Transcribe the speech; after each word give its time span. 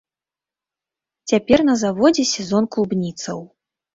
Цяпер 1.33 1.59
на 1.69 1.75
заводзе 1.83 2.25
сезон 2.35 2.63
клубніцаў. 2.77 3.37